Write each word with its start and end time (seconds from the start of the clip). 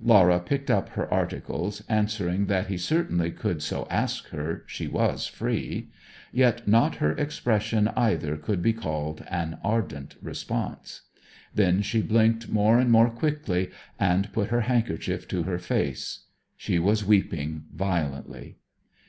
Laura 0.00 0.38
picked 0.38 0.70
up 0.70 0.90
her 0.90 1.12
articles, 1.12 1.82
answering 1.88 2.46
that 2.46 2.68
he 2.68 2.78
certainly 2.78 3.32
could 3.32 3.60
so 3.60 3.84
ask 3.90 4.28
her 4.28 4.62
she 4.68 4.86
was 4.86 5.26
free. 5.26 5.88
Yet 6.30 6.68
not 6.68 6.98
her 7.02 7.10
expression 7.16 7.88
either 7.96 8.36
could 8.36 8.62
be 8.62 8.72
called 8.74 9.24
an 9.26 9.58
ardent 9.64 10.14
response. 10.22 11.00
Then 11.52 11.82
she 11.82 12.00
blinked 12.00 12.48
more 12.48 12.78
and 12.78 12.92
more 12.92 13.10
quickly 13.10 13.72
and 13.98 14.32
put 14.32 14.50
her 14.50 14.60
handkerchief 14.60 15.26
to 15.26 15.42
her 15.42 15.58
face. 15.58 16.26
She 16.56 16.78
was 16.78 17.04
weeping 17.04 17.64
violently. 17.74 18.58